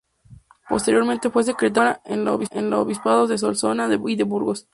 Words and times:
Posteriormente 0.67 1.29
fue 1.29 1.43
secretario 1.43 1.91
de 1.91 1.95
cámara 2.15 2.49
en 2.59 2.69
los 2.71 2.79
obispados 2.83 3.29
de 3.29 3.37
Solsona 3.37 3.87
y 4.07 4.15
de 4.15 4.23
Burgos. 4.23 4.67